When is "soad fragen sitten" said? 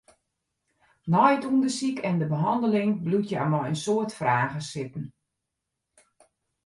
3.83-5.05